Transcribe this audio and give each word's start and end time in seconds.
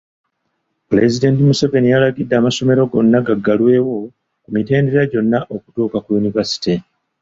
Pulezidenti 0.87 1.41
Museveni 1.49 1.91
yalagidde 1.93 2.33
amasomero 2.37 2.81
gonna 2.91 3.19
gaggalewo 3.27 3.97
ku 4.43 4.49
mitendera 4.55 5.01
gyonna 5.11 5.39
okutuuka 5.55 5.97
ku 6.03 6.09
yunivaasite. 6.15 6.73